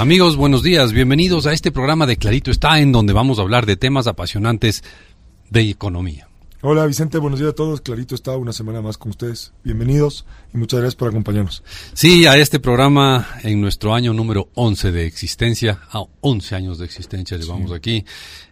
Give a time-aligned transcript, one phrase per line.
[0.00, 0.94] Amigos, buenos días.
[0.94, 4.82] Bienvenidos a este programa de Clarito está, en donde vamos a hablar de temas apasionantes
[5.50, 6.26] de economía.
[6.62, 7.82] Hola Vicente, buenos días a todos.
[7.82, 9.52] Clarito está una semana más con ustedes.
[9.62, 10.24] Bienvenidos
[10.54, 11.62] y muchas gracias por acompañarnos.
[11.92, 16.86] Sí, a este programa en nuestro año número 11 de existencia, a 11 años de
[16.86, 18.02] existencia llevamos aquí.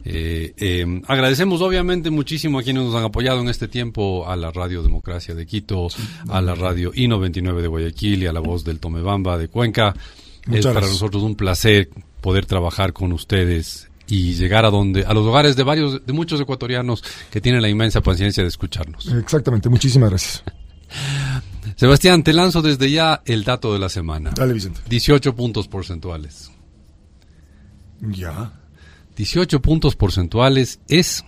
[0.05, 4.51] Eh, eh, agradecemos obviamente muchísimo a quienes nos han apoyado en este tiempo, a la
[4.51, 5.89] Radio Democracia de Quito,
[6.29, 9.95] a la Radio I-99 de Guayaquil y a la voz del Tomebamba de Cuenca
[10.53, 15.27] es para nosotros un placer poder trabajar con ustedes y llegar a donde a los
[15.27, 19.07] hogares de varios de muchos ecuatorianos que tienen la inmensa paciencia de escucharnos.
[19.13, 20.45] Exactamente, muchísimas gracias.
[21.77, 24.33] Sebastián, te lanzo desde ya el dato de la semana.
[24.35, 24.81] Dale, Vicente.
[24.89, 26.51] 18 puntos porcentuales.
[28.01, 28.53] Ya.
[29.17, 31.25] 18 puntos porcentuales es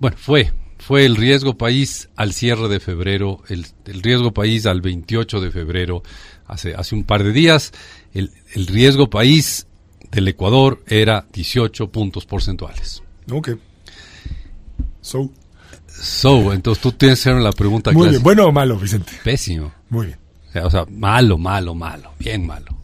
[0.00, 0.50] bueno, fue
[0.90, 5.52] fue el riesgo país al cierre de febrero, el, el riesgo país al 28 de
[5.52, 6.02] febrero,
[6.48, 7.70] hace, hace un par de días
[8.12, 9.68] el, el riesgo país
[10.10, 13.04] del Ecuador era 18 puntos porcentuales.
[13.30, 13.50] Ok.
[15.00, 15.30] So.
[15.86, 19.12] So, entonces tú tienes que hacer la pregunta Muy bien, ¿bueno o malo, Vicente?
[19.22, 19.72] Pésimo.
[19.90, 20.18] Muy bien.
[20.48, 22.76] O sea, o sea, malo, malo, malo, bien malo.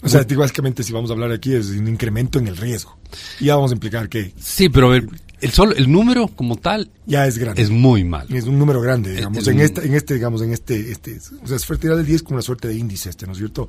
[0.00, 2.96] O sea, básicamente si vamos a hablar aquí es un incremento en el riesgo.
[3.38, 4.32] Y ya vamos a implicar que...
[4.38, 5.08] Sí, pero a ver,
[5.40, 7.62] el solo el número como tal ya es grande.
[7.62, 8.34] Es muy malo.
[8.34, 11.56] Es un número grande, digamos, en este en este digamos en este este o sea,
[11.56, 13.68] es fertilidad del 10 como una suerte de índice este, ¿no es cierto?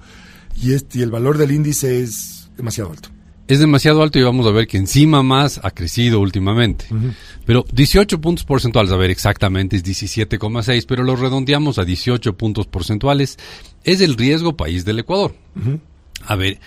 [0.61, 3.09] Y este y el valor del índice es demasiado alto.
[3.47, 6.85] Es demasiado alto y vamos a ver que encima más ha crecido últimamente.
[6.91, 7.13] Uh -huh.
[7.47, 12.67] Pero 18 puntos porcentuales, a ver, exactamente es 17,6, pero lo redondeamos a 18 puntos
[12.67, 13.37] porcentuales.
[13.83, 15.33] Es el riesgo país del Ecuador.
[15.55, 15.79] Uh -huh.
[16.27, 16.59] A ver,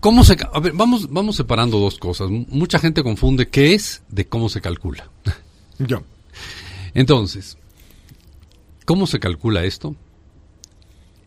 [0.00, 2.30] ¿Cómo se, a ver, vamos, vamos separando dos cosas.
[2.30, 5.10] Mucha gente confunde qué es de cómo se calcula.
[5.78, 6.02] Ya.
[6.94, 7.58] Entonces,
[8.86, 9.94] ¿cómo se calcula esto?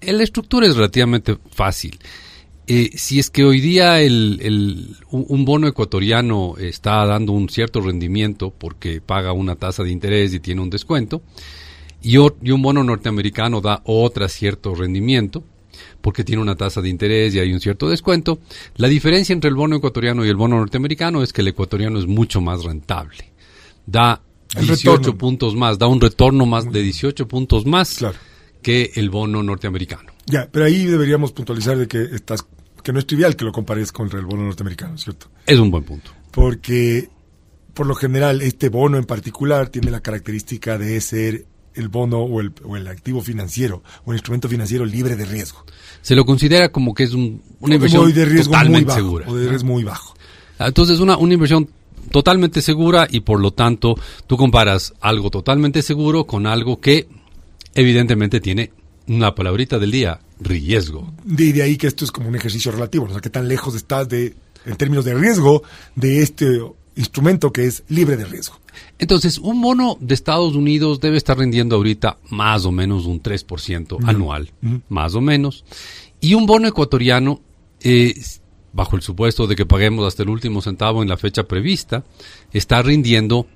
[0.01, 1.99] La estructura es relativamente fácil.
[2.65, 7.81] Eh, si es que hoy día el, el, un bono ecuatoriano está dando un cierto
[7.81, 11.21] rendimiento porque paga una tasa de interés y tiene un descuento,
[12.01, 15.43] y, y un bono norteamericano da otra cierto rendimiento,
[16.01, 18.39] porque tiene una tasa de interés y hay un cierto descuento.
[18.75, 22.07] La diferencia entre el bono ecuatoriano y el bono norteamericano es que el ecuatoriano es
[22.07, 23.31] mucho más rentable.
[23.85, 24.21] Da
[24.55, 25.17] el 18 retorno.
[25.17, 28.17] puntos más, da un retorno más de 18 puntos más claro.
[28.61, 30.11] que el bono norteamericano.
[30.25, 32.45] Ya, pero ahí deberíamos puntualizar de que estás
[32.83, 35.27] que no es trivial que lo compares con el bono norteamericano, ¿cierto?
[35.45, 36.11] Es un buen punto.
[36.31, 37.09] Porque
[37.73, 42.41] por lo general este bono en particular tiene la característica de ser el bono o
[42.41, 45.65] el, o el, activo financiero o el instrumento financiero libre de riesgo.
[46.01, 49.25] Se lo considera como que es un, una inversión de riesgo totalmente muy bajo, segura.
[49.29, 50.15] O de riesgo muy bajo.
[50.59, 51.69] Entonces, una, una inversión
[52.11, 53.95] totalmente segura y por lo tanto
[54.27, 57.07] tú comparas algo totalmente seguro con algo que
[57.75, 58.71] evidentemente tiene
[59.07, 61.11] una palabrita del día, riesgo.
[61.23, 63.75] De, de ahí que esto es como un ejercicio relativo, o sea, qué tan lejos
[63.75, 65.63] estás de, en términos de riesgo,
[65.95, 66.61] de este
[66.95, 68.59] instrumento que es libre de riesgo.
[68.97, 73.93] Entonces, un bono de Estados Unidos debe estar rindiendo ahorita más o menos un 3%
[73.93, 74.09] uh -huh.
[74.09, 74.81] anual, uh -huh.
[74.89, 75.63] más o menos.
[76.21, 77.41] Y un bono ecuatoriano,
[77.81, 78.13] eh,
[78.73, 82.03] bajo el supuesto de que paguemos hasta el último centavo en la fecha prevista,
[82.51, 83.47] está rindiendo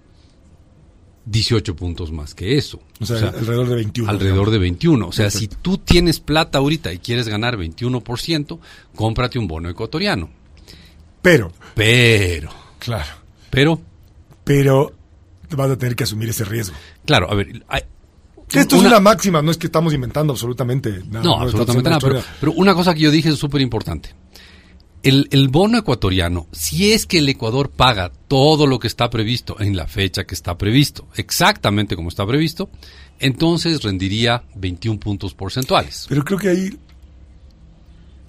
[1.25, 2.81] 18 puntos más que eso.
[2.99, 4.09] O sea, o sea alrededor de 21.
[4.09, 5.07] Alrededor de 21.
[5.07, 5.55] O sea, Perfecto.
[5.55, 8.59] si tú tienes plata ahorita y quieres ganar 21%,
[8.95, 10.29] cómprate un bono ecuatoriano.
[11.21, 11.53] Pero.
[11.75, 12.49] Pero.
[12.79, 13.22] Claro.
[13.53, 13.79] Pero.
[14.43, 14.91] Pero
[15.55, 16.75] vas a tener que asumir ese riesgo.
[17.05, 17.63] Claro, a ver.
[17.67, 17.81] Hay,
[18.51, 21.23] esto una, es una máxima, no es que estamos inventando absolutamente nada.
[21.23, 21.99] No, no absolutamente nada.
[22.01, 24.09] Pero, pero, una cosa que yo dije es súper importante.
[25.03, 29.59] El, el, bono ecuatoriano, si es que el Ecuador paga todo lo que está previsto
[29.59, 32.69] en la fecha que está previsto, exactamente como está previsto,
[33.19, 36.05] entonces rendiría 21 puntos porcentuales.
[36.07, 36.79] Pero creo que ahí,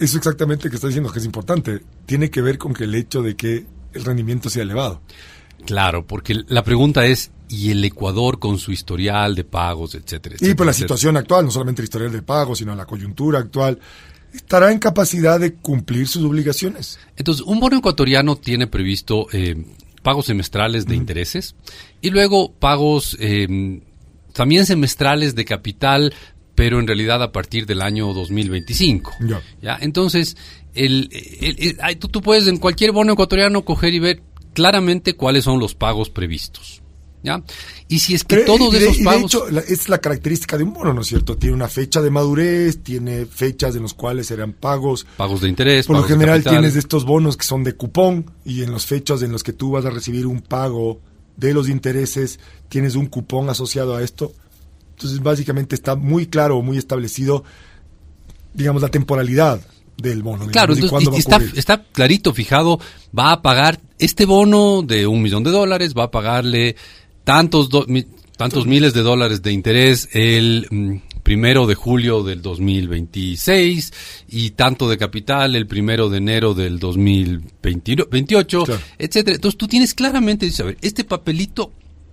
[0.01, 3.23] eso exactamente que está diciendo que es importante, tiene que ver con que el hecho
[3.23, 5.01] de que el rendimiento sea elevado.
[5.67, 10.35] Claro, porque la pregunta es, ¿y el Ecuador con su historial de pagos, etcétera?
[10.35, 13.39] etcétera y por la situación actual, no solamente el historial de pagos, sino la coyuntura
[13.39, 13.79] actual,
[14.35, 16.99] estará en capacidad de cumplir sus obligaciones.
[17.17, 19.65] Entonces, un bono ecuatoriano tiene previsto eh,
[20.03, 21.55] pagos semestrales de intereses
[22.01, 23.81] y luego pagos eh,
[24.33, 26.13] también semestrales de capital,
[26.55, 29.13] pero en realidad a partir del año 2025.
[29.21, 29.41] Ya.
[29.63, 29.79] ¿ya?
[29.81, 30.37] Entonces,
[30.75, 31.09] el,
[31.41, 34.23] el, el, tú, tú puedes en cualquier bono ecuatoriano coger y ver
[34.55, 36.81] claramente cuáles son los pagos previstos.
[37.23, 37.43] ¿Ya?
[37.89, 39.23] Y si es que Pero, todos de, esos pagos...
[39.23, 41.39] De hecho, la, es la característica de un bono, ¿no es cierto?
[41.39, 45.07] Tiene una fecha de madurez, tiene fechas en las cuales serán pagos.
[45.17, 45.87] Pagos de interés.
[45.87, 49.33] Por lo general tienes estos bonos que son de cupón y en las fechas en
[49.33, 51.01] las que tú vas a recibir un pago
[51.39, 54.35] de los intereses, tienes un cupón asociado a esto.
[54.91, 57.43] Entonces, básicamente está muy claro, muy establecido,
[58.53, 59.63] digamos, la temporalidad
[59.97, 60.47] del bono.
[60.49, 62.81] Claro, entonces, está, está clarito fijado,
[63.17, 66.77] va a pagar este bono de un millón de dólares, va a pagarle
[67.25, 67.69] tantos,
[68.37, 73.93] tantos miles de dólares de interés el mm, primero de julio del 2026
[74.29, 78.65] y tanto de capital el primero de enero del 2028,
[78.99, 79.37] etcétera.
[79.37, 81.73] Entonces tú tienes claramente, a ver, este papelito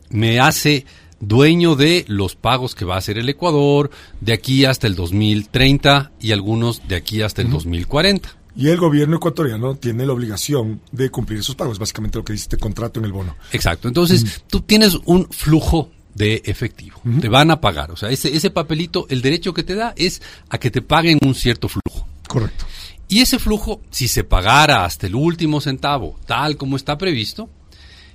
[0.10, 0.86] me hace
[1.22, 3.90] dueño de los pagos que va a hacer el Ecuador
[4.20, 8.38] de aquí hasta el 2030 y algunos de aquí hasta el 2040.
[8.56, 12.44] Y el gobierno ecuatoriano tiene la obligación de cumplir esos pagos, básicamente lo que dice
[12.44, 13.38] este contrato en el bono.
[13.54, 13.88] Exacto.
[13.88, 17.00] Entonces, tú tienes un flujo de efectivo.
[17.22, 17.92] Te van a pagar.
[17.92, 21.20] O sea, ese, ese papelito, el derecho que te da es a que te paguen
[21.24, 22.06] un cierto flujo.
[22.28, 22.66] Correcto.
[23.08, 27.50] Y ese flujo, si se pagara hasta el último centavo, tal como está previsto,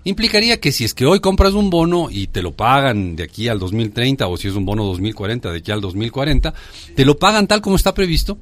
[0.06, 3.48] implicaría que si es que hoy compras un bono y te lo pagan de aquí
[3.48, 6.54] al 2030, o si es un bono 2040, de aquí al 2040,
[6.94, 8.38] te lo pagan tal como está previsto,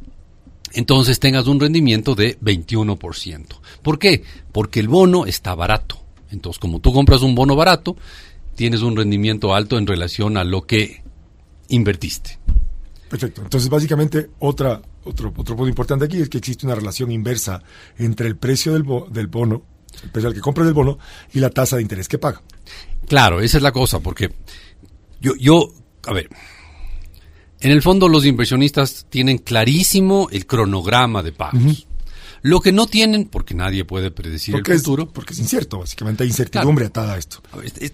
[0.75, 3.47] entonces tengas un rendimiento de 21%.
[3.83, 4.23] ¿Por qué?
[4.53, 5.99] Porque el bono está barato.
[6.31, 7.97] Entonces, como tú compras un bono barato,
[8.57, 11.03] tienes un rendimiento alto en relación a lo que
[11.69, 12.39] invertiste.
[13.09, 13.41] Perfecto.
[13.43, 17.63] Entonces, básicamente, otra, otro, otro punto importante aquí es que existe una relación inversa
[17.97, 19.63] entre el precio del, del bono,
[20.03, 20.99] el precio al que compras del bono,
[21.33, 22.43] y la tasa de interés que paga.
[23.07, 24.33] Claro, esa es la cosa, porque
[25.21, 25.73] yo, yo,
[26.07, 26.29] a ver,
[27.61, 31.87] en el fondo los inversionistas tienen clarísimo el cronograma de pagos.
[32.43, 35.09] Lo que no tienen, porque nadie puede predecir el futuro.
[35.11, 37.39] porque es incierto, básicamente hay incertidumbre atada a esto.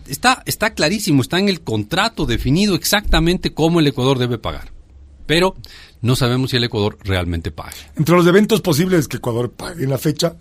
[0.08, 4.73] Está, está clarísimo, está en el contrato definido exactamente cómo el Ecuador debe pagar.
[5.25, 5.55] Pero
[6.00, 7.76] no sabemos si el Ecuador realmente pague.
[7.94, 10.35] Entre los eventos posibles que Ecuador pague en la fecha,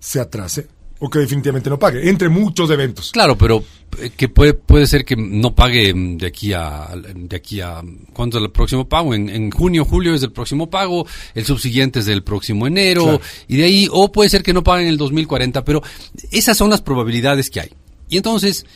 [0.00, 0.66] se atrase
[1.02, 3.10] o que definitivamente no pague, entre muchos eventos.
[3.10, 3.64] Claro, pero
[3.98, 7.80] eh, que puede, puede ser que no pague de aquí a, de aquí a,
[8.12, 9.14] ¿cuándo es el próximo pago?
[9.14, 13.18] En, junio, julio es el próximo pago, el subsiguiente es del próximo enero,
[13.48, 15.82] y de ahí, o puede ser que no paguen en el 2040, pero
[16.30, 17.70] esas son las probabilidades que hay.
[18.10, 18.66] Y entonces,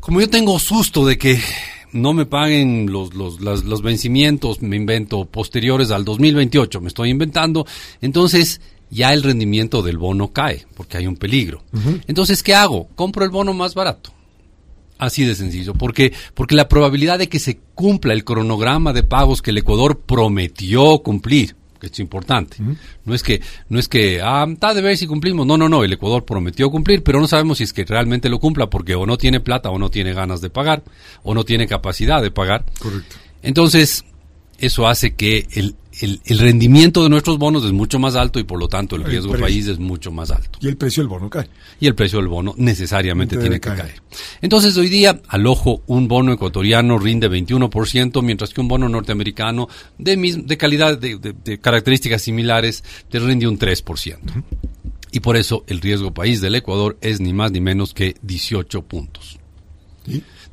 [0.00, 1.40] como yo tengo susto de que
[1.92, 7.66] no me paguen los, los, los vencimientos, me invento, posteriores al 2028, me estoy inventando,
[8.00, 8.60] entonces
[8.90, 11.62] ya el rendimiento del bono cae, porque hay un peligro.
[12.06, 12.88] Entonces, ¿qué hago?
[12.96, 14.12] Compro el bono más barato.
[14.98, 19.40] Así de sencillo, porque, porque la probabilidad de que se cumpla el cronograma de pagos
[19.40, 22.58] que el Ecuador prometió cumplir, que es importante.
[23.06, 23.40] No es que,
[23.70, 25.46] no es que, ah, está de ver si cumplimos.
[25.46, 28.38] No, no, no, el Ecuador prometió cumplir, pero no sabemos si es que realmente lo
[28.38, 30.82] cumpla porque o no tiene plata o no tiene ganas de pagar
[31.22, 32.66] o no tiene capacidad de pagar.
[32.78, 33.16] Correcto.
[33.42, 34.04] Entonces,
[34.58, 38.58] eso hace que el, el, rendimiento de nuestros bonos es mucho más alto y por
[38.58, 40.58] lo tanto el riesgo país es mucho más alto.
[40.60, 41.48] Y el precio del bono cae.
[41.78, 44.02] Y el precio del bono necesariamente tiene que caer.
[44.40, 49.68] Entonces hoy día, al ojo, un bono ecuatoriano rinde 21%, mientras que un bono norteamericano
[49.98, 54.18] de, de calidad, de, características similares, te rinde un 3%.
[55.12, 58.82] Y por eso el riesgo país del Ecuador es ni más ni menos que 18
[58.82, 59.38] puntos.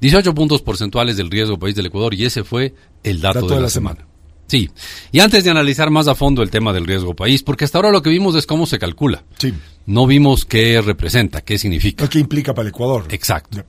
[0.02, 2.74] 18 puntos porcentuales del riesgo país del Ecuador y ese fue
[3.04, 4.06] el dato, de, la, semana.
[4.48, 4.70] Sí,
[5.12, 7.92] y antes de analizar más a fondo el tema del riesgo país, porque hasta ahora
[7.92, 9.24] lo que vimos es cómo se calcula.
[9.38, 9.54] Sí.
[9.86, 12.10] No vimos qué representa, qué significa.
[12.10, 13.06] ¿Qué implica para el Ecuador?
[13.10, 13.64] Exacto.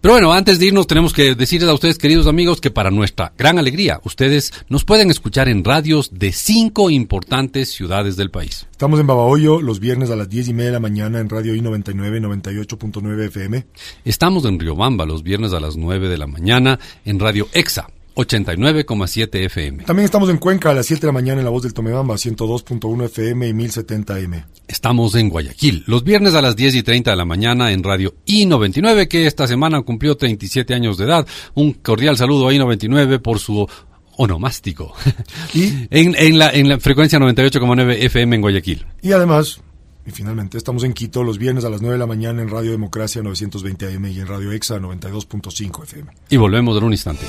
[0.00, 3.32] Pero bueno, antes de irnos tenemos que decirles a ustedes, queridos amigos, que para nuestra
[3.36, 8.68] gran alegría, ustedes nos pueden escuchar en radios de cinco importantes ciudades del país.
[8.70, 11.52] Estamos en Babahoyo los viernes a las diez y media de la mañana en Radio
[11.52, 13.66] I99 98.9 FM.
[14.04, 19.44] Estamos en Riobamba los viernes a las nueve de la mañana en Radio EXA 89,7
[19.44, 19.84] FM.
[19.84, 22.16] También estamos en Cuenca a las 7 de la mañana en La Voz del Tomebamba,
[22.16, 24.44] 102.1 FM y 1070 M.
[24.66, 28.14] Estamos en Guayaquil, los viernes a las 10 y 30 de la mañana en Radio
[28.26, 31.28] I99, que esta semana cumplió 37 años de edad.
[31.54, 33.68] Un cordial saludo a I99 por su
[34.16, 34.94] onomástico.
[35.54, 35.86] ¿Y?
[35.90, 38.84] en, en, la, en la frecuencia 98,9 FM en Guayaquil.
[39.00, 39.60] Y además,
[40.04, 42.72] y finalmente, estamos en Quito los viernes a las 9 de la mañana en Radio
[42.72, 46.10] Democracia 920 AM y en Radio EXA 92.5 FM.
[46.30, 47.24] Y volvemos en un instante.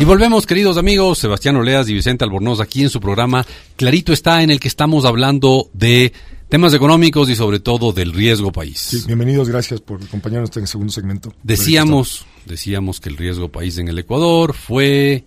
[0.00, 3.44] Y volvemos, queridos amigos, Sebastián Oleas y Vicente Albornoz aquí en su programa
[3.76, 6.14] Clarito está, en el que estamos hablando de
[6.48, 8.78] temas económicos y sobre todo del riesgo país.
[8.80, 11.34] Sí, bienvenidos, gracias por acompañarnos en el segundo segmento.
[11.42, 15.26] Decíamos, decíamos que el riesgo país en el Ecuador fue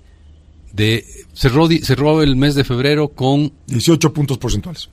[0.72, 4.89] de cerró cerró el mes de febrero con 18 puntos porcentuales.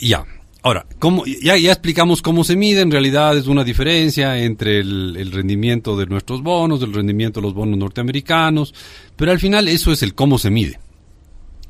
[0.00, 0.24] Ya.
[0.62, 5.30] Ahora, ¿cómo, ya, explicamos cómo se mide, en realidad es una diferencia entre el, el,
[5.30, 8.74] rendimiento de nuestros bonos, el rendimiento de los bonos norteamericanos,
[9.14, 10.80] pero al final eso es el cómo se mide.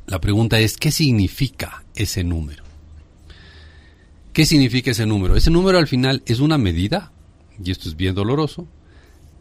[0.07, 2.65] La pregunta es, ¿qué significa ese número?
[4.33, 5.37] ¿Qué significa ese número?
[5.37, 7.13] Ese número al final es una medida,
[7.63, 8.67] y esto es bien doloroso,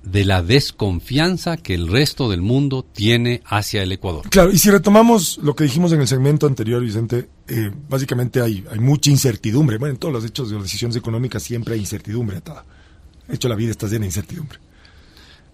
[0.03, 4.29] de la desconfianza que el resto del mundo tiene hacia el Ecuador.
[4.29, 8.65] Claro, y si retomamos lo que dijimos en el segmento anterior, Vicente, eh, básicamente hay,
[8.69, 9.77] hay mucha incertidumbre.
[9.77, 12.65] Bueno, en todos los hechos de las decisiones económicas siempre hay incertidumbre atada.
[13.27, 14.59] De hecho, la vida está llena de incertidumbre.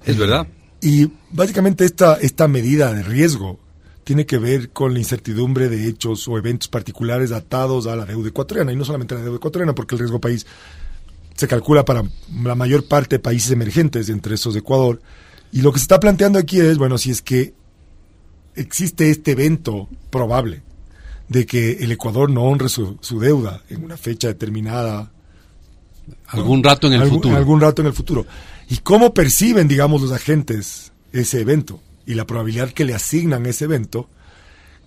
[0.06, 0.48] Es verdad.
[0.82, 3.60] Y básicamente esta, esta medida de riesgo
[4.04, 8.30] tiene que ver con la incertidumbre de hechos o eventos particulares atados a la deuda
[8.30, 10.46] ecuatoriana, y no solamente a la deuda ecuatoriana, porque el riesgo país
[11.36, 12.04] se calcula para
[12.44, 15.02] la mayor parte de países emergentes, entre esos Ecuador.
[15.52, 17.54] Y lo que se está planteando aquí es, bueno, si es que
[18.56, 20.62] existe este evento probable
[21.27, 25.12] de que el Ecuador no honre su, su deuda en una fecha determinada.
[26.27, 27.36] Algún rato en el algún, futuro.
[27.36, 28.25] Algún rato en el futuro.
[28.70, 33.65] ¿Y cómo perciben, digamos, los agentes ese evento y la probabilidad que le asignan ese
[33.65, 34.10] evento?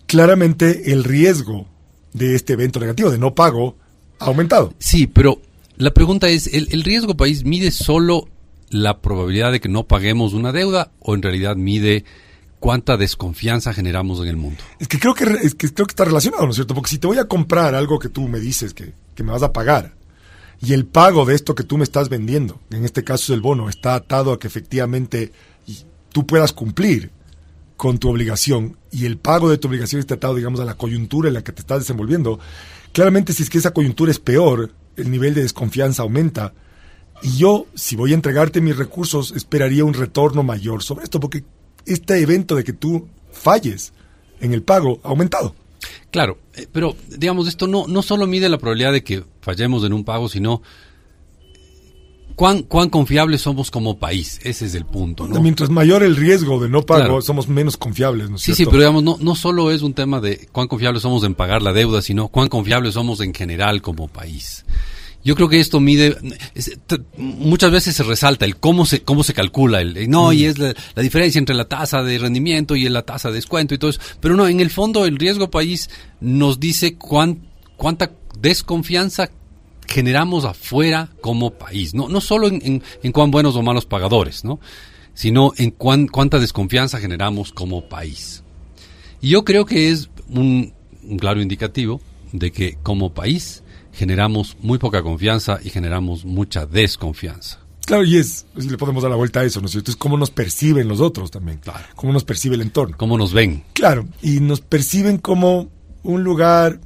[0.06, 1.66] Claramente el riesgo
[2.12, 3.76] de este evento negativo, de no pago,
[4.18, 4.72] ha aumentado.
[4.78, 5.40] Sí, pero
[5.76, 8.28] la pregunta es, ¿el, ¿el, riesgo país mide solo
[8.70, 12.04] la probabilidad de que no paguemos una deuda o en realidad mide
[12.66, 14.58] cuánta desconfianza generamos en el mundo?
[14.80, 16.74] Es que creo que, es creo que está relacionado, ¿no es cierto?
[16.74, 19.44] Porque si te voy a comprar algo que tú me dices que, que me vas
[19.44, 19.94] a pagar
[20.60, 23.40] y el pago de esto que tú me estás vendiendo, en este caso es el
[23.40, 25.30] bono, está atado a que efectivamente
[26.10, 27.12] tú puedas cumplir
[27.76, 31.28] con tu obligación y el pago de tu obligación está atado, digamos, a la coyuntura
[31.28, 32.40] en la que te estás desenvolviendo,
[32.90, 36.52] claramente si es que esa coyuntura es peor, el nivel de desconfianza aumenta.
[37.22, 41.44] Y yo, si voy a entregarte mis recursos, esperaría un retorno mayor sobre esto, porque
[41.86, 43.92] este evento de que tú falles
[44.40, 45.54] en el pago ha aumentado.
[46.10, 49.92] Claro, eh, pero digamos, esto no, no solo mide la probabilidad de que fallemos en
[49.92, 50.62] un pago, sino
[52.36, 54.40] cuán, cuán confiables somos como país.
[54.44, 55.26] Ese es el punto.
[55.26, 55.40] ¿no?
[55.40, 57.22] Mientras mayor el riesgo de no pago, claro.
[57.22, 58.30] somos menos confiables.
[58.30, 58.58] ¿no es sí, cierto?
[58.58, 61.62] sí, pero digamos, no, no solo es un tema de cuán confiables somos en pagar
[61.62, 64.64] la deuda, sino cuán confiables somos en general como país.
[65.26, 66.16] Yo creo que esto mide,
[66.54, 66.78] es,
[67.16, 70.32] muchas veces se resalta el cómo se, cómo se calcula, el, no, mm.
[70.34, 73.74] y es la, la, diferencia entre la tasa de rendimiento y la tasa de descuento
[73.74, 73.98] y todo eso.
[74.20, 75.90] Pero no, en el fondo el riesgo país
[76.20, 77.40] nos dice cuán,
[77.76, 79.28] cuánta desconfianza
[79.88, 84.44] generamos afuera como país, no, no solo en, en, en cuán buenos o malos pagadores,
[84.44, 84.60] ¿no?
[85.12, 88.44] sino en cuán, cuánta desconfianza generamos como país.
[89.20, 93.64] Y yo creo que es un, un claro indicativo de que como país
[93.96, 97.60] generamos muy poca confianza y generamos mucha desconfianza.
[97.86, 99.92] Claro, y es, si le podemos dar la vuelta a eso, ¿no es cierto?
[99.92, 101.58] Es cómo nos perciben los otros también.
[101.58, 101.84] Claro.
[101.94, 102.96] Cómo nos percibe el entorno.
[102.98, 103.62] Cómo nos ven.
[103.72, 105.70] Claro, y nos perciben como
[106.02, 106.80] un lugar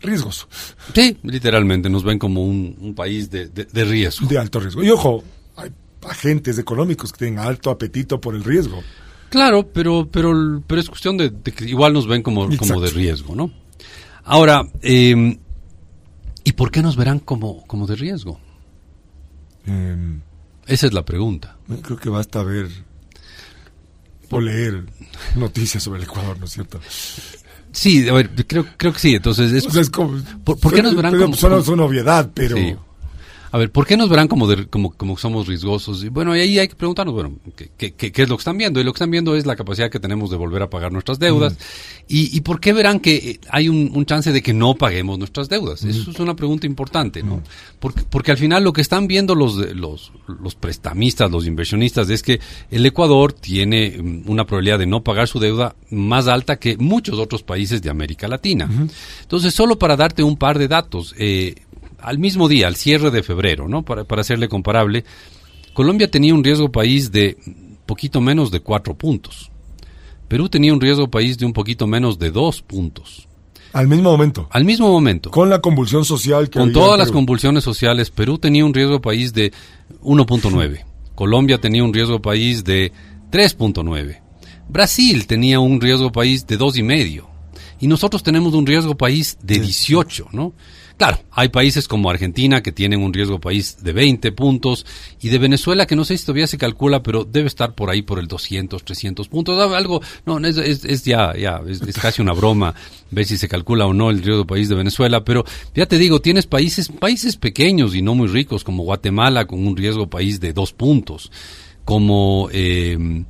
[0.00, 0.48] riesgoso.
[0.94, 4.28] Sí, literalmente, nos ven como un, un país de, de, de, riesgo.
[4.28, 4.82] De alto riesgo.
[4.84, 5.24] Y ojo,
[5.56, 5.70] hay
[6.08, 8.80] agentes económicos que tienen alto apetito por el riesgo.
[9.28, 12.90] Claro, pero, pero, pero es cuestión de, de que igual nos ven como, como de
[12.90, 13.50] riesgo, ¿no?
[14.24, 15.38] Ahora, eh,
[16.52, 18.38] ¿Y por qué nos verán como, como de riesgo?
[19.66, 19.96] Eh,
[20.66, 21.56] Esa es la pregunta.
[21.80, 22.68] Creo que basta ver
[24.28, 24.84] o leer
[25.34, 26.78] noticias sobre el Ecuador, ¿no es cierto?
[27.70, 29.14] Sí, a ver, creo, creo que sí.
[29.14, 31.68] Entonces, es, o sea, es como, ¿por, ¿por, qué nos verán pero, como, Solo es
[31.68, 32.54] una obviedad, pero...
[32.54, 32.76] Sí.
[33.52, 36.02] A ver, ¿por qué nos verán como, de, como, como somos riesgosos?
[36.02, 38.56] Y bueno, y ahí hay que preguntarnos, bueno, ¿qué, qué, ¿qué, es lo que están
[38.56, 38.80] viendo?
[38.80, 41.18] Y lo que están viendo es la capacidad que tenemos de volver a pagar nuestras
[41.18, 41.52] deudas.
[41.52, 41.56] Mm.
[42.08, 45.50] Y, y, por qué verán que hay un, un, chance de que no paguemos nuestras
[45.50, 45.84] deudas?
[45.84, 45.90] Mm.
[45.90, 47.36] Eso es una pregunta importante, ¿no?
[47.36, 47.42] Mm.
[47.78, 52.22] Porque, porque al final lo que están viendo los, los, los prestamistas, los inversionistas, es
[52.22, 52.40] que
[52.70, 57.42] el Ecuador tiene una probabilidad de no pagar su deuda más alta que muchos otros
[57.42, 58.66] países de América Latina.
[59.20, 61.54] Entonces, solo para darte un par de datos, eh,
[62.02, 63.82] al mismo día, al cierre de febrero, ¿no?
[63.82, 65.04] Para, para hacerle comparable,
[65.72, 67.36] Colombia tenía un riesgo país de
[67.86, 69.50] poquito menos de cuatro puntos.
[70.28, 73.28] Perú tenía un riesgo país de un poquito menos de dos puntos.
[73.72, 74.48] Al mismo momento.
[74.50, 75.30] Al mismo momento.
[75.30, 79.32] Con la convulsión social que Con todas las convulsiones sociales, Perú tenía un riesgo país
[79.32, 79.52] de
[80.02, 80.84] 1.9.
[81.14, 82.92] Colombia tenía un riesgo país de
[83.30, 84.20] 3.9.
[84.68, 87.28] Brasil tenía un riesgo país de dos y medio.
[87.80, 90.52] Y nosotros tenemos un riesgo país de 18, ¿no?
[90.96, 94.86] Claro, hay países como Argentina que tienen un riesgo país de 20 puntos
[95.20, 98.02] y de Venezuela que no sé si todavía se calcula, pero debe estar por ahí
[98.02, 99.58] por el 200, 300 puntos.
[99.72, 102.74] Algo, no, es, es, es ya, ya, es, casi una broma
[103.10, 105.44] ver si se calcula o no el riesgo país de Venezuela, pero
[105.74, 109.76] ya te digo, tienes países, países pequeños y no muy ricos como Guatemala con un
[109.76, 111.30] riesgo país de dos puntos,
[111.84, 113.24] como, eh,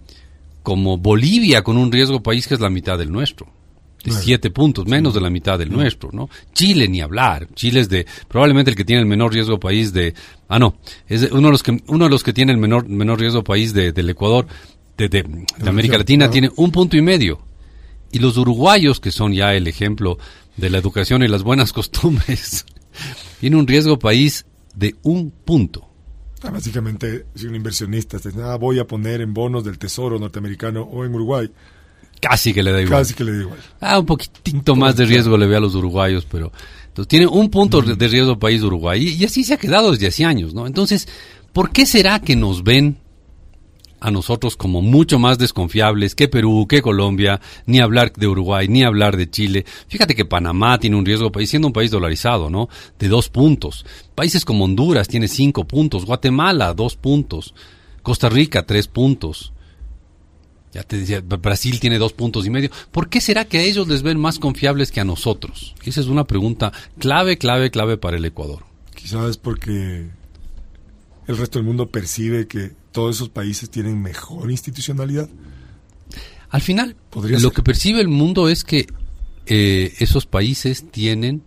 [0.62, 3.61] como Bolivia con un riesgo país que es la mitad del nuestro.
[4.04, 6.28] De siete puntos, menos de la mitad del nuestro, ¿no?
[6.52, 7.48] Chile ni hablar.
[7.54, 10.14] Chile es de probablemente el que tiene el menor riesgo país de
[10.48, 10.76] ah no,
[11.08, 13.72] es uno de los que uno de los que tiene el menor menor riesgo país
[13.72, 14.46] de, del Ecuador
[14.96, 17.40] de, de, de América Latina tiene un punto y medio.
[18.10, 20.18] Y los uruguayos que son ya el ejemplo
[20.56, 22.66] de la educación y las buenas costumbres
[23.40, 25.88] tiene un riesgo país de un punto.
[26.42, 30.82] Ah, básicamente, si un inversionista dice, ah, voy a poner en bonos del Tesoro norteamericano
[30.82, 31.48] o en Uruguay,
[32.22, 33.00] Casi que le da igual.
[33.02, 33.58] casi que le da igual.
[33.80, 36.52] Ah, un poquitito más de riesgo le ve a los uruguayos, pero
[36.86, 37.96] entonces, tiene un punto Mm.
[37.96, 40.66] de riesgo país de Uruguay y, y así se ha quedado desde hace años, ¿no?
[40.66, 41.08] Entonces,
[41.52, 42.98] ¿por qué será que nos ven
[43.98, 48.82] a nosotros como mucho más desconfiables que Perú, que Colombia, ni hablar de Uruguay, ni
[48.84, 49.64] hablar de Chile?
[49.88, 52.68] Fíjate que Panamá tiene un riesgo país, siendo un país dolarizado, ¿no?
[52.98, 53.84] De dos puntos.
[54.14, 57.54] Países como Honduras tiene cinco puntos, Guatemala dos puntos,
[58.02, 59.52] Costa Rica tres puntos.
[60.72, 62.70] Ya te decía, Brasil tiene dos puntos y medio.
[62.90, 65.74] ¿Por qué será que a ellos les ven más confiables que a nosotros?
[65.84, 68.64] Esa es una pregunta clave, clave, clave para el Ecuador.
[68.94, 70.08] Quizás es porque
[71.26, 75.28] el resto del mundo percibe que todos esos países tienen mejor institucionalidad.
[76.48, 77.50] Al final, lo ser.
[77.52, 78.86] que percibe el mundo es que
[79.46, 81.42] eh, esos países tienen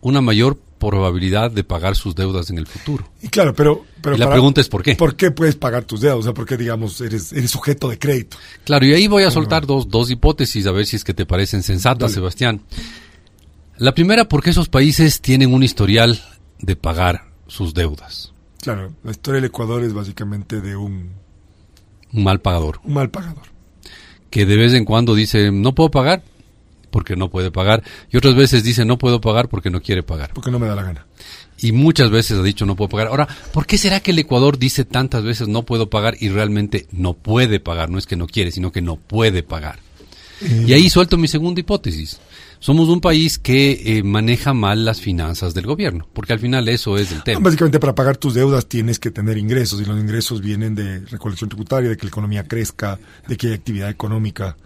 [0.00, 3.08] una mayor probabilidad de pagar sus deudas en el futuro.
[3.22, 3.84] Y claro, pero...
[4.02, 4.96] pero Y la pregunta es ¿por qué?
[4.96, 6.18] ¿Por qué puedes pagar tus deudas?
[6.18, 8.36] O sea, ¿por qué, digamos, eres, eres sujeto de crédito?
[8.64, 11.24] Claro, y ahí voy a soltar dos, dos hipótesis, a ver si es que te
[11.26, 12.14] parecen sensatas, Dale.
[12.14, 12.62] Sebastián.
[13.76, 16.20] La primera, porque esos países tienen un historial
[16.58, 18.32] de pagar sus deudas.
[18.60, 21.12] Claro, la historia del Ecuador es básicamente de un,
[22.12, 22.80] Un mal pagador.
[22.84, 23.44] un mal pagador.
[24.30, 26.22] que de vez en cuando dice no puedo pagar
[26.90, 30.32] porque no puede pagar y otras veces dice no puedo pagar porque no quiere pagar
[30.34, 31.06] Porque no me da la gana.
[31.58, 33.08] y muchas veces ha dicho no puedo pagar.
[33.08, 36.86] Ahora, ¿por qué será que el Ecuador dice tantas veces no puedo pagar y realmente
[36.90, 37.90] no puede pagar?
[37.90, 39.78] No es que no quiere, sino que no puede pagar.
[40.66, 42.18] Y ahí suelto mi segunda hipótesis.
[42.60, 46.96] Somos un país que eh, maneja mal las finanzas del gobierno, porque al final eso
[46.96, 47.40] es el tema.
[47.40, 51.50] Básicamente para pagar tus deudas tienes que tener ingresos y los ingresos vienen de recolección
[51.50, 54.56] tributaria, de que la economía crezca, de que haya actividad económica.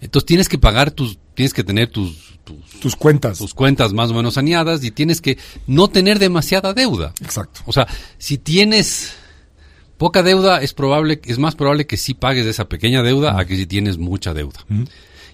[0.00, 3.38] Entonces tienes que pagar tus, tienes que tener tus, tus, Tus cuentas.
[3.38, 7.12] tus cuentas más o menos saneadas y tienes que no tener demasiada deuda.
[7.22, 7.60] Exacto.
[7.66, 7.86] O sea,
[8.18, 9.14] si tienes
[9.98, 13.56] poca deuda, es probable, es más probable que sí pagues esa pequeña deuda a que
[13.56, 14.60] si tienes mucha deuda.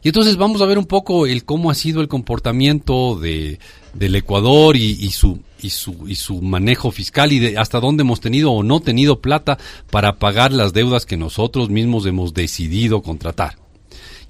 [0.02, 3.58] Y entonces vamos a ver un poco el cómo ha sido el comportamiento de,
[3.92, 8.00] del Ecuador y, y su y su y su manejo fiscal y de hasta dónde
[8.00, 9.58] hemos tenido o no tenido plata
[9.90, 13.58] para pagar las deudas que nosotros mismos hemos decidido contratar.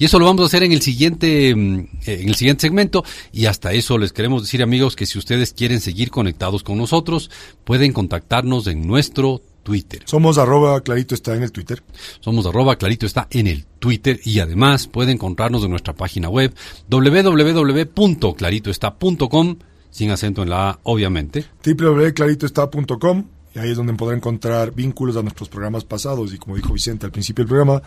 [0.01, 3.05] Y eso lo vamos a hacer en el siguiente mm, eh, en el siguiente segmento
[3.33, 7.31] y hasta eso les queremos decir amigos que si ustedes quieren seguir conectados con nosotros
[7.65, 10.01] pueden contactarnos en nuestro Twitter.
[10.07, 11.83] Somos arroba, clarito está en el Twitter.
[12.21, 16.55] Somos arroba clarito está en el Twitter y además pueden encontrarnos en nuestra página web
[16.89, 19.57] www.claritoestá.com
[19.91, 21.45] sin acento en la A, obviamente.
[21.63, 26.73] www.claritoestá.com y ahí es donde podrán encontrar vínculos a nuestros programas pasados y como dijo
[26.73, 27.83] Vicente al principio del programa,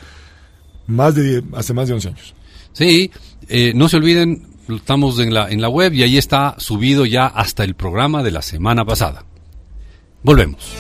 [0.88, 2.34] más de die- hace más de 11 años.
[2.74, 3.12] Sí,
[3.50, 7.28] eh, no se olviden, estamos en la, en la web y ahí está subido ya
[7.28, 9.26] hasta el programa de la semana pasada.
[10.24, 10.74] Volvemos.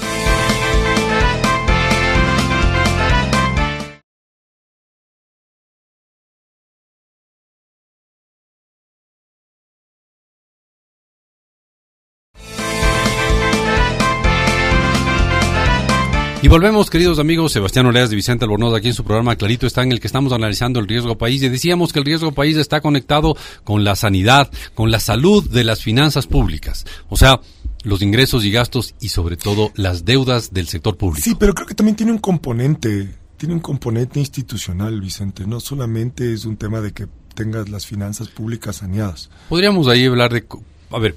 [16.43, 19.81] Y volvemos, queridos amigos, Sebastián Oleas de Vicente Albornoz, aquí en su programa Clarito está
[19.81, 22.81] en el que estamos analizando el riesgo país y decíamos que el riesgo país está
[22.81, 27.39] conectado con la sanidad, con la salud de las finanzas públicas, o sea,
[27.83, 31.23] los ingresos y gastos y sobre todo las deudas del sector público.
[31.23, 35.47] Sí, pero creo que también tiene un componente, tiene un componente institucional, Vicente.
[35.47, 39.29] No solamente es un tema de que tengas las finanzas públicas saneadas.
[39.47, 40.43] Podríamos ahí hablar de,
[40.91, 41.15] a ver,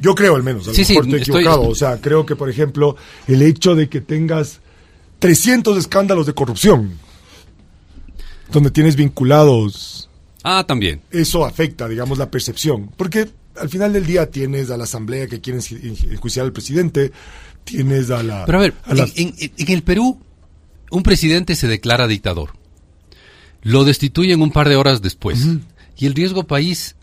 [0.00, 1.68] Yo creo al menos, a lo Sí, sí, mejor estoy estoy- equivocado.
[1.68, 2.96] O sea, creo que, por ejemplo,
[3.28, 4.60] el hecho de que tengas
[5.18, 6.98] 300 escándalos de corrupción,
[8.50, 10.08] donde tienes vinculados,
[10.42, 12.90] ah, también, eso afecta, digamos, la percepción.
[12.96, 15.62] Porque al final del día tienes a la asamblea que quieren
[16.10, 17.12] enjuiciar al presidente,
[17.64, 18.44] tienes a la...
[18.46, 20.18] Pero a ver, a la- en, en- en el Perú,
[20.90, 22.50] un presidente se declara dictador.
[23.62, 25.46] Lo destituyen un par de horas después.
[25.96, 26.96] Y el riesgo país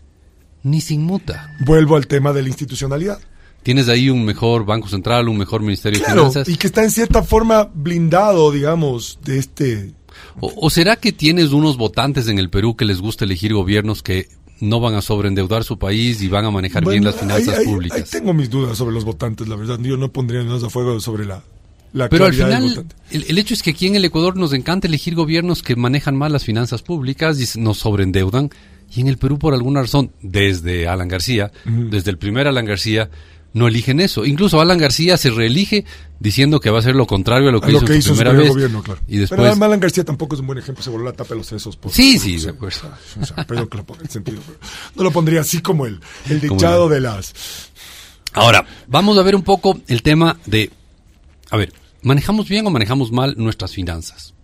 [0.62, 1.54] ni se inmuta.
[1.60, 3.18] Vuelvo al tema de la institucionalidad.
[3.62, 6.48] Tienes ahí un mejor Banco Central, un mejor Ministerio de Finanzas.
[6.48, 9.92] y que está en cierta forma blindado, digamos, de este...
[10.40, 14.02] O, o será que tienes unos votantes en el Perú que les gusta elegir gobiernos
[14.02, 14.28] que
[14.60, 17.66] no van a sobreendeudar su país y van a manejar bien las finanzas ahí- ahí-
[17.66, 17.98] públicas?
[17.98, 19.78] ahí tengo mis dudas sobre los votantes, la verdad.
[19.80, 21.42] Yo no pondría nada a fuego sobre la,
[21.92, 25.14] la Pero al final, el hecho es que aquí en el Ecuador nos encanta elegir
[25.14, 28.50] gobiernos que manejan mal las finanzas públicas y nos sobreendeudan
[28.92, 33.08] Y en el Perú, por alguna razón, desde Alan García, desde el primer Alan García,
[33.52, 34.24] no eligen eso.
[34.24, 35.84] Incluso Alan García se reelige
[36.18, 38.50] diciendo que va a hacer lo contrario a lo que, hizo, su primera vez.
[38.50, 39.00] Gobierno, claro.
[39.08, 39.40] Y después...
[39.40, 41.76] Pero Alan García tampoco es un buen ejemplo, se voló la tapa de los sesos.
[41.76, 42.78] Por sí, sí, de acuerdo.
[43.20, 44.40] O sea, que lo ponga en sentido.
[44.94, 47.32] no lo pondría así como el, el dichado de las...
[48.32, 50.70] Ahora, vamos a ver un poco el tema de...
[51.50, 51.72] A ver,
[52.02, 54.34] ¿manejamos bien o manejamos mal nuestras finanzas?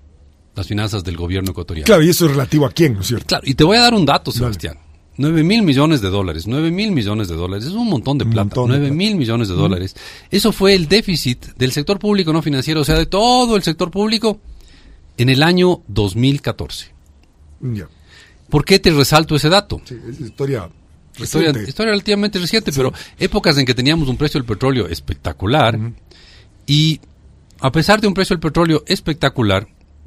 [0.56, 1.86] Las finanzas del gobierno ecuatoriano.
[1.86, 3.26] Claro, y eso es relativo a quién, ¿no es cierto?
[3.26, 4.78] Claro, y te voy a dar un dato, Sebastián.
[5.18, 8.54] 9 mil millones de dólares, 9 mil millones de dólares, es un montón de plata,
[8.56, 9.94] 9 mil millones de dólares.
[10.30, 13.90] Eso fue el déficit del sector público no financiero, o sea, de todo el sector
[13.90, 14.40] público
[15.16, 16.88] en el año 2014.
[17.60, 17.88] Ya.
[18.50, 19.80] ¿Por qué te resalto ese dato?
[19.84, 20.68] Sí, es historia
[21.18, 25.78] Historia, historia, relativamente reciente, pero épocas en que teníamos un precio del petróleo espectacular
[26.66, 27.00] y
[27.60, 29.66] a pesar de un precio del petróleo espectacular,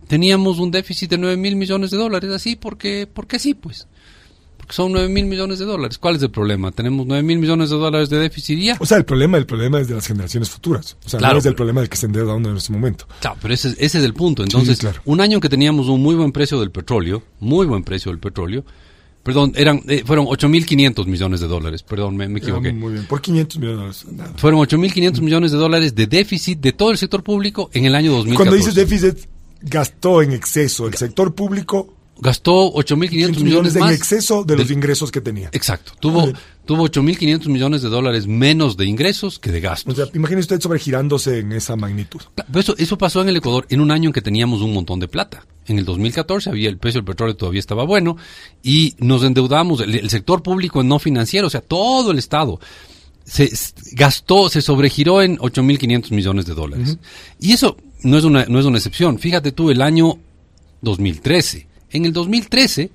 [0.09, 3.87] teníamos un déficit de 9 mil millones de dólares, así porque, porque sí, pues
[4.69, 5.99] son 9 mil millones de dólares.
[5.99, 6.71] ¿Cuál es el problema?
[6.71, 8.77] Tenemos 9 mil millones de dólares de déficit y ya.
[8.79, 10.97] O sea, el problema, el problema es de las generaciones futuras.
[11.05, 13.07] O sea, no es el problema del que se endeuda uno en este momento.
[13.21, 14.43] Claro, pero ese, ese es el punto.
[14.43, 18.19] Entonces, un año que teníamos un muy buen precio del petróleo, muy buen precio del
[18.19, 18.65] petróleo,
[19.21, 21.83] Perdón, eran, eh, fueron 8.500 millones de dólares.
[21.83, 22.71] Perdón, me, equivoqué.
[22.71, 24.33] muy bien, por 500 millones de dólares.
[24.37, 28.11] Fueron 8.500 millones de dólares de déficit de todo el sector público en el año
[28.13, 28.35] 2014.
[28.37, 29.29] Cuando dices déficit,
[29.61, 35.21] gastó en exceso el sector público gastó 8.500 millones en exceso de los ingresos que
[35.21, 35.49] tenía.
[35.51, 35.93] Exacto.
[35.99, 36.31] Tuvo,
[36.65, 39.93] tuvo 8.500 millones de dólares menos de ingresos que de gastos.
[39.93, 42.21] O sea, imagine usted sobregirándose en esa magnitud.
[42.53, 45.07] Eso, eso pasó en el Ecuador en un año en que teníamos un montón de
[45.07, 45.45] plata.
[45.67, 48.17] En el 2014 había el precio del petróleo todavía estaba bueno
[48.63, 52.59] y nos endeudamos, el, sector público no financiero, o sea, todo el Estado
[53.23, 53.47] se
[53.91, 56.97] gastó, se sobregiró en 8.500 millones de dólares.
[57.39, 59.19] Y eso no es, una, no es una excepción.
[59.19, 60.19] Fíjate tú, el año
[60.81, 62.91] 2013 en el 2013,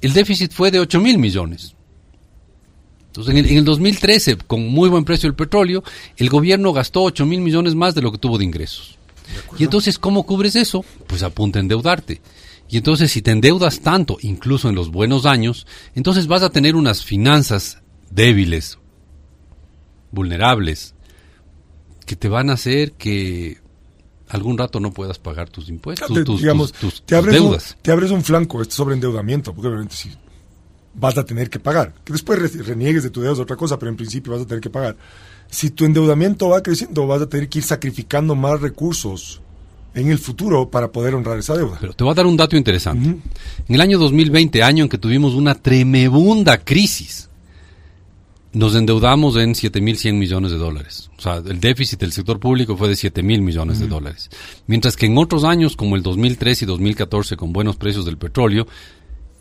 [0.00, 1.74] el déficit fue de 8 mil millones.
[3.08, 5.84] Entonces, en el, 2013, con muy buen precio del petróleo,
[6.16, 8.98] el gobierno gastó 8 mil millones más de lo que tuvo de ingresos.
[9.58, 10.82] y entonces, ¿cómo cubres eso?
[11.06, 12.22] Pues apunta a endeudarte.
[12.70, 16.74] Y entonces, si te endeudas tanto, incluso en los buenos años, entonces vas a tener
[16.74, 18.78] unas finanzas débiles,
[20.10, 20.94] vulnerables,
[22.04, 23.58] que te van a hacer que
[24.28, 26.72] algún rato no puedas pagar tus impuestos, tus, digamos,
[27.04, 27.72] te abres deudas.
[27.72, 30.10] Un, te abres un flanco, este sobreendeudamiento, porque obviamente sí,
[30.94, 31.94] vas a tener que pagar.
[32.04, 34.60] Que después reniegues de tu deuda es otra cosa, pero en principio vas a tener
[34.60, 34.96] que pagar.
[35.50, 39.42] Si tu endeudamiento va creciendo, vas a tener que ir sacrificando más recursos
[39.94, 41.76] en el futuro para poder honrar esa deuda.
[41.80, 43.08] Pero te voy a dar un dato interesante.
[43.08, 47.28] En el año 2020, año en que tuvimos una tremenda crisis,
[48.52, 51.10] nos endeudamos en 7.100 millones de dólares.
[51.16, 54.30] O sea, el déficit del sector público fue de 7.000 millones de dólares.
[54.66, 58.66] Mientras que en otros años, como el 2003 y 2014, con buenos precios del petróleo,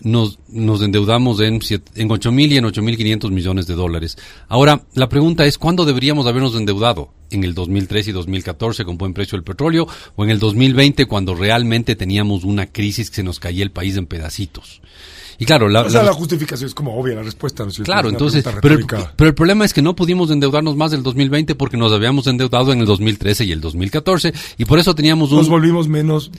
[0.04, 4.18] nos, nos endeudamos en, en 8.000 y en 8.500 millones de dólares.
[4.48, 7.10] Ahora, la pregunta es, ¿cuándo deberíamos habernos endeudado?
[7.30, 9.88] ¿En el 2003 y 2014 con buen precio del petróleo?
[10.16, 13.98] ¿O en el 2020 cuando realmente teníamos una crisis que se nos caía el país
[13.98, 14.82] en pedacitos?
[15.42, 17.66] Y claro, la, la, justificación es como obvia la respuesta.
[17.66, 17.72] ¿no?
[17.84, 18.86] claro, entonces, pero el,
[19.16, 22.72] pero el, problema es que no pudimos endeudarnos más del 2020 porque nos habíamos endeudado
[22.74, 25.40] en el 2013 y el 2014 y por eso teníamos un...
[25.40, 26.30] Nos volvimos menos...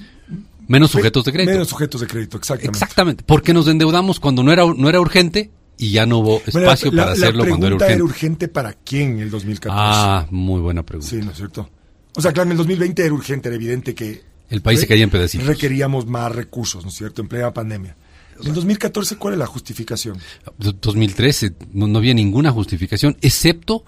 [0.68, 1.52] Menos sujetos de crédito.
[1.52, 2.78] Menos sujetos de crédito, exactamente.
[2.78, 6.92] Exactamente, porque nos endeudamos cuando no era, no era urgente y ya no hubo espacio
[6.92, 7.94] para hacerlo cuando era urgente.
[7.94, 9.76] era urgente para quién en el 2014?
[9.76, 11.10] Ah, muy buena pregunta.
[11.10, 11.68] Sí, ¿no es cierto?
[12.14, 14.22] O sea, claro, en el 2020 era urgente, era evidente que...
[14.50, 15.46] El país se caía en pedacitos.
[15.46, 17.22] Requeríamos más recursos, ¿no es cierto?
[17.22, 17.96] En plena pandemia.
[18.44, 20.18] ¿En 2014 cuál es la justificación?
[20.58, 23.84] 2013 no, había ninguna justificación, excepto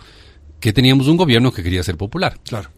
[0.60, 2.38] que teníamos un gobierno que quería ser popular.
[2.44, 2.70] Claro.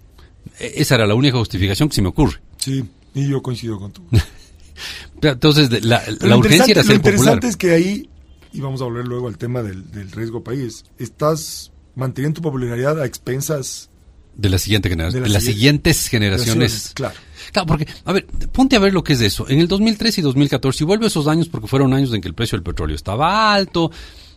[0.58, 2.40] E, esa era la única justificación que se me ocurre.
[2.56, 2.84] Sí,
[3.16, 4.02] y yo coincido con tú.
[5.22, 6.02] Entonces, la,
[6.36, 8.10] urgencia era ser Lo interesante es que ahí,
[8.52, 13.06] y vamos a volver luego al tema del, riesgo país, estás manteniendo tu popularidad a
[13.06, 13.90] expensas
[14.36, 16.92] de la siguiente generación, de, las siguientes generaciones.
[16.94, 17.14] Claro.
[17.52, 19.48] Claro, porque, a ver, ponte a ver lo que es eso.
[19.48, 22.28] En el 2013 y 2014, y vuelvo a esos años porque fueron años en que
[22.28, 23.90] el precio del petróleo estaba alto.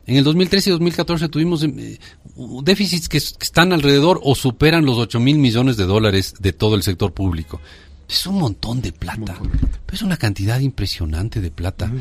[0.07, 1.99] En el 2013 y 2014 tuvimos eh,
[2.63, 6.83] déficits que, están alrededor o superan los 8 mil millones de dólares de todo el
[6.83, 7.59] sector público.
[8.09, 9.37] Es un montón de plata.
[9.91, 11.91] Es una cantidad impresionante de plata.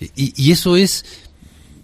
[0.00, 1.04] y, y eso es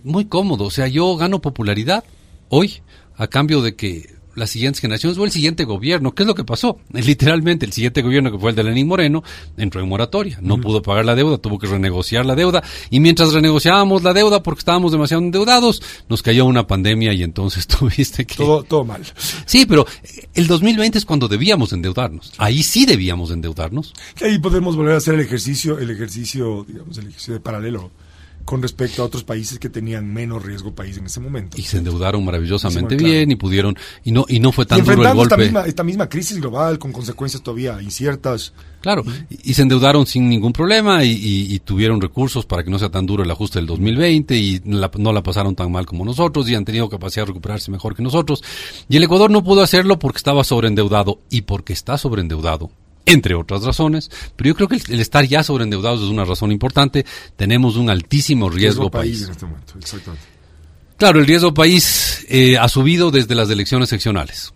[0.03, 0.65] muy cómodo.
[0.65, 2.05] O sea, yo gano popularidad
[2.49, 2.83] hoy
[3.17, 6.15] a cambio de que las siguientes generaciones o el siguiente gobierno.
[6.15, 6.79] ¿Qué es lo que pasó?
[6.93, 9.23] Literalmente, el siguiente gobierno, que fue el de Lenín Moreno,
[9.57, 10.39] entró en moratoria.
[10.41, 12.63] No pudo pagar la deuda, tuvo que renegociar la deuda.
[12.91, 17.67] Y mientras renegociábamos la deuda, porque estábamos demasiado endeudados, nos cayó una pandemia y entonces
[17.67, 18.37] tuviste que...
[18.37, 19.03] Todo, todo mal.
[19.47, 19.87] Sí, pero
[20.35, 22.33] el 2020 es cuando debíamos endeudarnos.
[22.39, 23.93] Ahí sí debíamos endeudarnos.
[24.23, 27.91] ahí podemos volver a hacer el ejercicio, el ejercicio, digamos, el ejercicio de paralelo
[28.45, 31.57] con respecto a otros países que tenían menos riesgo país en ese momento.
[31.59, 33.13] Y se endeudaron maravillosamente claro.
[33.13, 35.37] bien y pudieron y no y no fue Y tan duro el esta golpe.
[35.39, 38.53] misma, esta misma crisis global con consecuencias todavía inciertas.
[38.83, 42.71] Claro, y, y se endeudaron sin ningún problema y, y- y tuvieron recursos para que
[42.71, 45.87] no sea tan duro el ajuste del 2020 y la- no la pasaron tan mal
[45.87, 48.43] como nosotros y han tenido capacidad de recuperarse mejor que nosotros.
[48.89, 52.71] Y el Ecuador no pudo hacerlo porque estaba sobreendeudado y porque está sobreendeudado,
[53.07, 54.11] entre otras razones.
[54.37, 57.05] Pero yo creo que el, el estar ya sobreendeudados es una razón importante.
[57.37, 59.23] Tenemos un altísimo riesgo país.
[59.23, 60.35] en este momento, exactamente.
[60.97, 64.53] Claro, el riesgo país eh, ha subido desde las elecciones seccionales.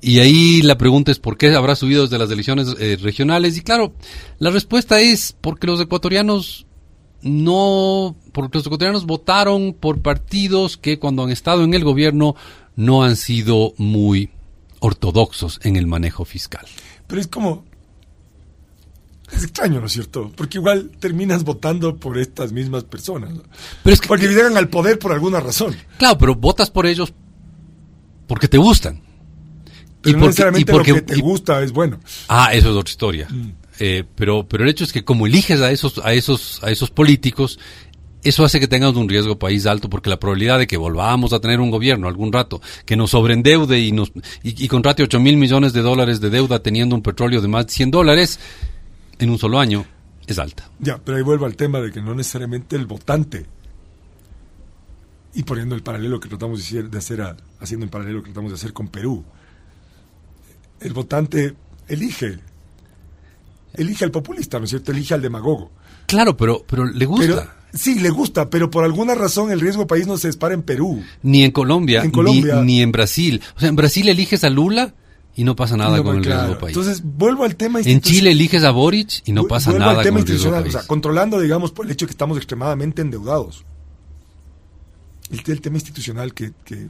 [0.00, 3.56] Y ahí la pregunta es por qué habrá subido desde las elecciones eh, regionales.
[3.56, 3.94] Y claro,
[4.38, 6.66] la respuesta es porque los ecuatorianos
[7.20, 12.36] no, porque los ecuatorianos votaron por partidos que cuando han estado en el gobierno
[12.76, 14.30] no han sido muy
[14.80, 16.66] ortodoxos en el manejo fiscal.
[17.06, 17.64] Pero es como...
[19.32, 20.32] Es extraño, ¿no es cierto?
[20.34, 23.30] Porque igual terminas votando por estas mismas personas.
[23.34, 23.42] ¿no?
[23.82, 25.76] Pero es que, Porque llegan al poder por alguna razón.
[25.98, 27.12] claro, pero votas por ellos
[28.26, 29.02] porque te gustan.
[30.00, 32.00] Pero no porque- necesariamente porque- lo que te y- gusta es bueno.
[32.28, 33.28] Ah, eso es otra historia.
[33.80, 36.90] Eh, pero, pero el hecho es que como eliges a esos, a esos, a esos
[36.90, 37.58] políticos,
[38.22, 41.40] eso hace que tengamos un riesgo país alto, porque la probabilidad de que volvamos a
[41.40, 44.10] tener un gobierno algún rato que nos sobreendeude y nos
[44.42, 47.66] y, y contrate 8 mil millones de dólares de deuda teniendo un petróleo de más
[47.66, 48.40] de 100 dólares
[49.18, 49.84] en un solo año
[50.26, 50.68] es alta.
[50.80, 53.46] Ya, pero ahí vuelvo al tema de que no necesariamente el votante,
[55.34, 58.26] y poniendo el paralelo que tratamos de hacer, de hacer a- haciendo el paralelo que
[58.30, 59.24] tratamos de hacer con Perú,
[60.80, 61.54] el votante
[61.86, 62.38] elige,
[63.74, 64.92] elige al populista, ¿no es cierto?
[64.92, 65.70] Elige al demagogo.
[66.06, 67.26] Claro, pero, pero le gusta.
[67.26, 70.62] Pero, sí, le gusta, pero por alguna razón el riesgo país no se dispara en
[70.62, 71.02] Perú.
[71.22, 72.56] ni en Colombia, En Colombia.
[72.56, 73.40] Ni, ni en Brasil.
[73.56, 74.94] O sea, en Brasil eliges a Lula
[75.36, 76.46] y no pasa nada No, con el claro.
[76.46, 76.76] riesgo país.
[76.76, 78.00] Entonces, vuelvo al tema en.
[78.00, 80.74] Chile eliges a Boric y no pasa vuelvo nada al tema con el riesgo país.
[80.74, 83.64] o sea, controlando, digamos, por el hecho de que estamos extremadamente endeudados.
[85.30, 86.88] El, el tema institucional que, que,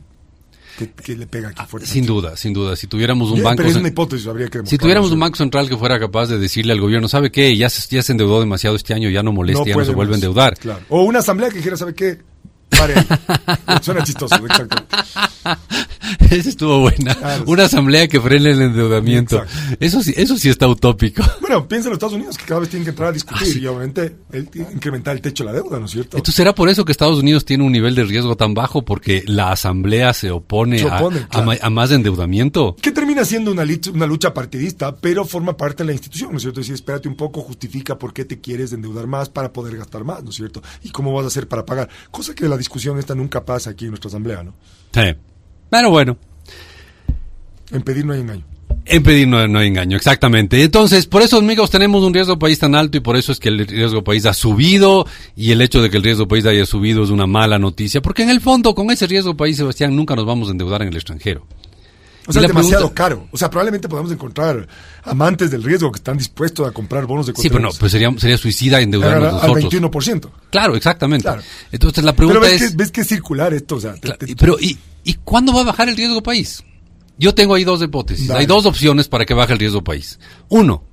[0.76, 1.88] que- que le pega aquí fuerte.
[1.88, 2.74] Ah, Sin duda, sin duda.
[2.76, 3.58] Si tuviéramos un banco...
[3.58, 6.38] pero es una hipótesis, habría que Si tuviéramos un banco central que fuera capaz de
[6.38, 7.56] decirle al gobierno, ¿sabe qué?
[7.56, 10.12] Ya se, ya se endeudó demasiado este año, ya no moleste, ya no se vuelve
[10.12, 10.56] a endeudar.
[10.58, 10.80] Claro.
[10.88, 12.18] O una asamblea que dijera, ¿sabe qué?
[12.68, 12.94] Pare.
[13.82, 14.76] Suena chistoso, exacto.
[16.30, 17.14] Esa estuvo buena.
[17.14, 17.44] Claro.
[17.46, 19.42] Una asamblea que frene el endeudamiento.
[19.42, 19.76] Exacto.
[19.80, 21.22] Eso sí, eso sí está utópico.
[21.48, 23.50] Bueno, piensa en los Estados Unidos que cada vez tienen que entrar a discutir Ah,
[23.50, 23.60] sí.
[23.60, 26.18] y obviamente el- incrementar el techo de la deuda, ¿no es cierto?
[26.18, 28.84] Entonces, ¿será por eso que Estados Unidos tiene un nivel de riesgo tan bajo?
[28.84, 31.46] Porque la asamblea se opone, Se a- opone, a, claro.
[31.46, 32.76] ma- a más endeudamiento.
[32.82, 36.60] que termina siendo una lucha partidista, pero forma parte de la institución, ¿no es cierto?
[36.60, 40.04] Es decir, espérate un poco, justifica por qué te quieres endeudar más para poder gastar
[40.04, 40.62] más, ¿no es cierto?
[40.82, 41.88] Y cómo vas a hacer para pagar.
[42.10, 44.54] Cosa que la discusión esta nunca pasa aquí en nuestra asamblea, ¿no?
[44.92, 45.14] Sí.
[45.70, 46.16] Pero bueno,
[47.70, 48.44] En pedir no hay engaño.
[48.86, 50.62] En pedir no, no hay engaño, exactamente.
[50.62, 53.50] Entonces, por eso, amigos, tenemos un riesgo país tan alto y por eso es que
[53.50, 57.04] el riesgo país ha subido y el hecho de que el riesgo país haya subido
[57.04, 60.24] es una mala noticia, porque en el fondo, con ese riesgo país, Sebastián, nunca nos
[60.24, 61.46] vamos a endeudar en el extranjero.
[62.28, 63.26] O sea, es demasiado pregunta- caro.
[63.32, 64.68] O sea, probablemente podamos encontrar
[65.02, 68.12] amantes del riesgo que están dispuestos a comprar bonos de Sí, pero no, pues sería,
[68.18, 69.72] sería suicida al, endeudarnos al nosotros.
[69.72, 70.30] 21%.
[70.50, 71.22] Claro, exactamente.
[71.24, 71.42] Claro.
[71.72, 72.70] Entonces, la Pero pregunta ves, es...
[72.70, 73.76] que, ves que es circular esto.
[73.76, 76.22] O sea, te- Claro, te- y- pero ¿y, ¿y cuándo va a bajar el riesgo
[76.22, 76.62] país?
[77.18, 78.28] Yo tengo ahí dos hipótesis.
[78.28, 78.40] Dale.
[78.40, 80.20] Hay dos opciones para que baje el riesgo país.
[80.50, 80.84] Uno,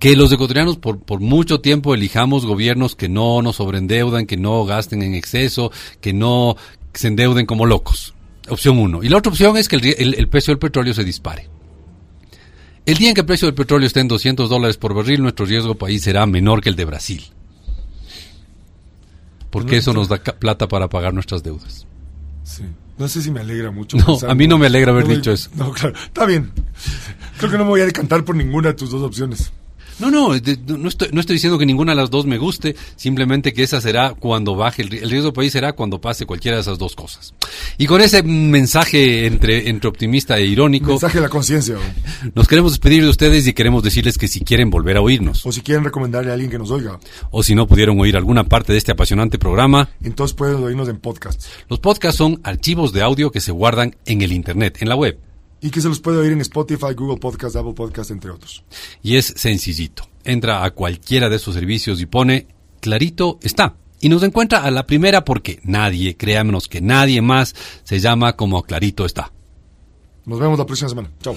[0.00, 4.64] que los ecuatorianos por, por mucho tiempo elijamos gobiernos que no nos sobreendeudan, que no
[4.64, 6.56] gasten en exceso, que no
[6.92, 8.13] se endeuden como locos.
[8.48, 9.02] Opción uno.
[9.02, 11.48] Y la otra opción es que el, ri- el- el precio del petróleo se dispare.
[12.86, 15.46] El día en que el precio del petróleo esté en 200 dólares por barril, nuestro
[15.46, 17.24] riesgo país será menor que el de Brasil.
[19.50, 21.86] Porque eso nos da plata para pagar nuestras deudas.
[22.42, 22.64] Sí.
[22.98, 23.96] No sé si me alegra mucho.
[23.96, 25.50] No, a mí no me alegra haber No dicho eso.
[25.56, 25.94] No, claro.
[25.96, 26.52] Está bien.
[27.38, 29.52] Creo que no me voy a decantar por ninguna de tus dos opciones.
[29.98, 32.74] No, no, de- no estoy, no estoy diciendo que ninguna de las dos me guste,
[32.96, 36.62] simplemente que esa será cuando baje, el, el riesgo país será cuando pase cualquiera de
[36.62, 37.34] esas dos cosas.
[37.78, 41.74] Y con ese mensaje entre, entre optimista e irónico, Mensaje de la conciencia.
[41.74, 41.80] ¿no?
[42.34, 45.52] nos queremos despedir de ustedes y queremos decirles que si quieren volver a oírnos, O
[45.52, 46.98] si quieren recomendarle a alguien que nos oiga,
[47.30, 50.98] o si no pudieron oír alguna parte de este apasionante programa, entonces pueden oírnos en
[50.98, 51.42] podcast.
[51.68, 55.18] los podcasts son archivos de audio que se guardan en el Internet, en la web.
[55.64, 58.62] Y que se los puede oír en Spotify, Google Podcast, Apple Podcast, entre otros.
[59.02, 60.06] Y es sencillito.
[60.22, 62.48] Entra a cualquiera de esos servicios y pone
[62.80, 63.74] clarito está.
[63.98, 68.62] Y nos encuentra a la primera porque nadie, créanos que nadie más se llama como
[68.64, 69.32] clarito está.
[70.26, 71.10] Nos vemos la próxima semana.
[71.22, 71.34] Chao.